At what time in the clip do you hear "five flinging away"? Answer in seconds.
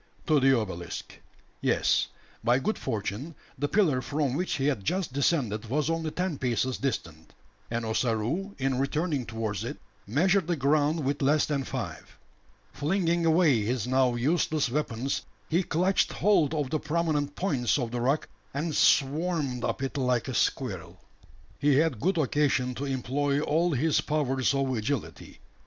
11.63-13.61